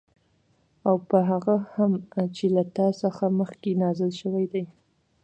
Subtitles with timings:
[0.87, 1.91] او په هغه هم
[2.35, 4.63] چې له تا څخه مخكي نازل شوي دي